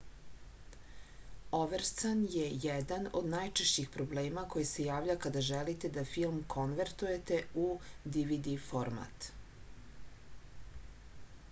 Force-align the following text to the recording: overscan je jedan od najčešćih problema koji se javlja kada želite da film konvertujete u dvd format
overscan 1.57 2.23
je 2.35 2.47
jedan 2.63 3.05
od 3.19 3.29
najčešćih 3.33 3.91
problema 3.97 4.47
koji 4.55 4.65
se 4.71 4.87
javlja 4.87 5.17
kada 5.27 5.45
želite 5.49 5.93
da 5.99 6.07
film 6.15 6.41
konvertujete 6.57 7.39
u 7.67 7.69
dvd 8.19 8.53
format 8.73 9.31